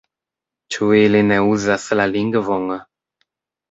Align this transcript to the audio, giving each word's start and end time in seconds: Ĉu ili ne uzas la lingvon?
Ĉu 0.75 0.89
ili 1.01 1.23
ne 1.29 1.39
uzas 1.51 1.87
la 2.03 2.11
lingvon? 2.19 2.77